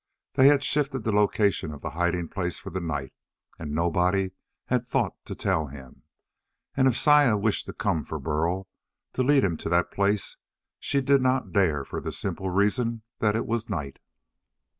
They 0.33 0.47
had 0.47 0.63
shifted 0.63 1.03
the 1.03 1.11
location 1.11 1.71
of 1.71 1.81
the 1.81 1.91
hiding 1.91 2.27
place 2.27 2.57
for 2.57 2.71
the 2.71 2.79
night, 2.79 3.13
and 3.59 3.71
nobody 3.71 4.31
had 4.65 4.89
thought 4.89 5.13
to 5.25 5.35
tell 5.35 5.67
him. 5.67 6.01
And 6.75 6.87
if 6.87 6.97
Saya 6.97 7.37
wished 7.37 7.67
to 7.67 7.73
come 7.73 8.03
for 8.03 8.17
Burl, 8.17 8.67
to 9.13 9.21
lead 9.21 9.43
him 9.43 9.57
to 9.57 9.69
that 9.69 9.91
place, 9.91 10.37
she 10.79 11.01
did 11.01 11.21
not 11.21 11.53
dare 11.53 11.85
for 11.85 12.01
the 12.01 12.11
simple 12.11 12.49
reason 12.49 13.03
that 13.19 13.35
it 13.35 13.45
was 13.45 13.69
night. 13.69 13.99